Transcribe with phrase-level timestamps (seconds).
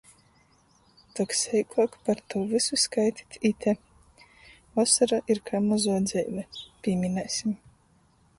[1.17, 3.73] Tok seikuok par tū vysu skaitit ite.
[4.79, 6.49] Vosora ir kai mozuo dzeive.
[6.89, 7.55] Pīminēsim...